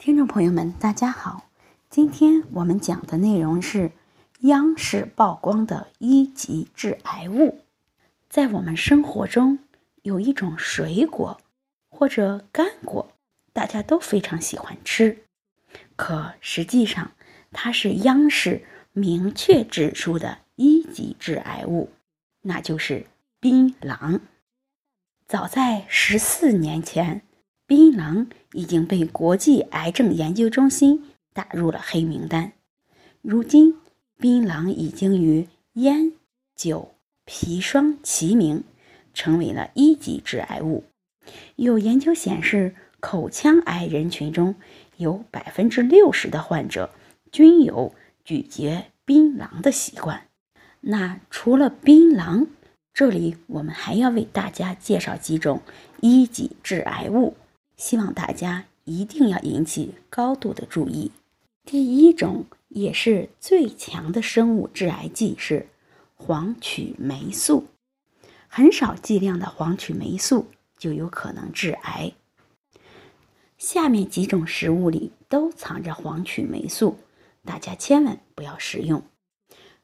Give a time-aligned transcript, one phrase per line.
[0.00, 1.50] 听众朋友们，大家好，
[1.90, 3.92] 今天我们讲的内容是
[4.38, 7.60] 央视曝光的一级致癌物。
[8.30, 9.58] 在我们生活中，
[10.00, 11.38] 有一种水果
[11.90, 13.12] 或者干果，
[13.52, 15.24] 大家都非常喜欢吃，
[15.96, 17.12] 可实际上
[17.52, 18.64] 它是央视
[18.94, 21.90] 明确指出的一级致癌物，
[22.40, 23.04] 那就是
[23.38, 24.20] 槟榔。
[25.28, 27.20] 早在十四年前。
[27.70, 32.50] 槟榔已经被国际癌症研究中心打入了黑名单。
[33.22, 33.76] 如今，
[34.16, 36.10] 槟榔已经与烟、
[36.56, 38.64] 酒、砒霜齐名，
[39.14, 40.82] 成为了一级致癌物。
[41.54, 44.56] 有研究显示，口腔癌人群中
[44.96, 46.90] 有百分之六十的患者
[47.30, 50.24] 均有咀嚼槟榔的习惯。
[50.80, 52.48] 那除了槟榔，
[52.92, 55.62] 这里我们还要为大家介绍几种
[56.00, 57.36] 一级致癌物。
[57.80, 61.10] 希望大家一定要引起高度的注意。
[61.64, 65.66] 第一种也是最强的生物致癌剂是
[66.14, 67.68] 黄曲霉素，
[68.48, 72.12] 很少剂量的黄曲霉素就有可能致癌。
[73.56, 76.98] 下面几种食物里都藏着黄曲霉素，
[77.46, 79.02] 大家千万不要食用：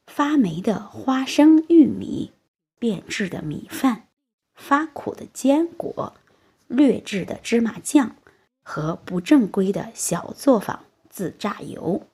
[0.07, 2.33] 发霉的花生、玉米、
[2.79, 4.09] 变质的米饭、
[4.55, 6.13] 发苦的坚果。
[6.69, 8.17] 劣质的芝麻酱
[8.63, 12.07] 和不正规的小作坊自榨油。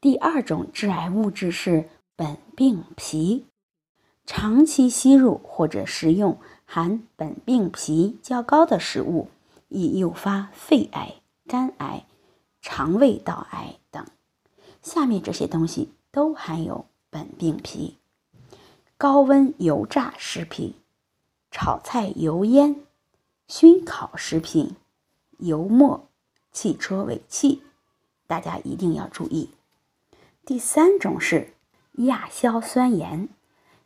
[0.00, 3.44] 第二种致癌物质是苯并芘，
[4.26, 9.28] 长期吸入或者食用含苯并芘较高的食物，
[9.68, 11.14] 易诱发肺癌、
[11.46, 12.04] 肝癌、
[12.60, 14.06] 肠胃道癌等。
[14.82, 17.94] 下面这些东西都含有苯并芘：
[18.98, 20.74] 高温油炸食品、
[21.50, 22.76] 炒菜油烟。
[23.56, 24.74] 熏烤食品、
[25.38, 26.08] 油墨、
[26.50, 27.62] 汽车尾气，
[28.26, 29.50] 大家一定要注意。
[30.44, 31.54] 第三种是
[31.92, 33.28] 亚硝酸盐，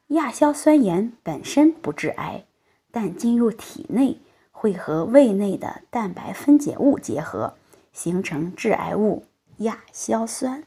[0.07, 2.47] 亚硝酸盐本身不致癌，
[2.91, 4.19] 但进入体内
[4.53, 7.53] 会和胃内的蛋白分解物结合，
[7.93, 9.27] 形成致癌物
[9.59, 10.65] 亚硝酸。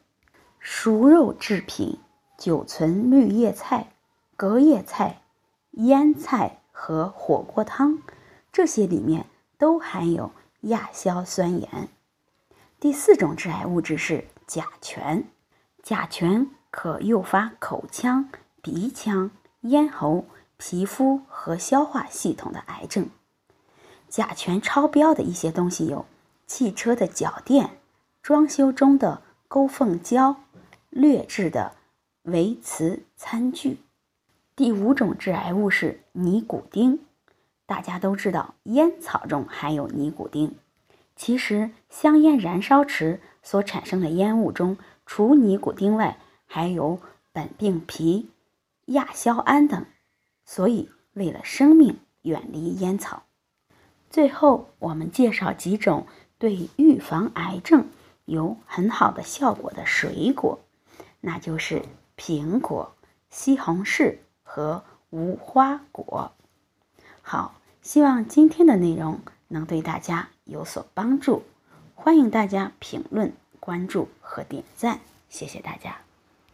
[0.60, 1.98] 熟肉制品、
[2.38, 3.94] 久存绿叶菜、
[4.36, 5.24] 隔夜菜、
[5.72, 7.98] 腌菜和火锅汤。
[8.52, 10.32] 这些里面都含有
[10.62, 11.90] 亚硝酸盐。
[12.80, 15.24] 第四种致癌物质是甲醛，
[15.82, 18.30] 甲醛可诱发口腔、
[18.62, 19.32] 鼻腔、
[19.62, 20.26] 咽喉、
[20.58, 23.10] 皮肤和消化系统的癌症。
[24.10, 26.06] 甲醛超标的一些东西有
[26.46, 27.78] 汽车的脚垫、
[28.22, 30.36] 装修中的勾缝胶、
[30.90, 31.76] 劣质的
[32.24, 33.78] 维瓷餐具。
[34.56, 37.00] 第五种致癌物是尼古丁。
[37.72, 40.56] 大家都知道，烟草中含有尼古丁。
[41.16, 47.00] 其实，香烟燃烧时所产生的烟雾中，除尼古丁外，还有
[47.34, 48.26] 苯并芘、
[48.88, 49.86] 亚硝胺等。
[50.44, 53.24] 所以，为了生命，远离烟草。
[54.10, 56.08] 最后，我们介绍几种
[56.38, 57.88] 对预防癌症
[58.26, 60.60] 有很好的效果的水果，
[61.22, 61.84] 那就是
[62.18, 62.94] 苹果、
[63.30, 66.34] 西红柿和无花果。
[67.22, 67.56] 好。
[67.82, 71.44] 希望今天的内容能对大家有所帮助，
[71.96, 75.00] 欢迎大家评论、关注和点赞，
[75.30, 75.98] 谢谢大家。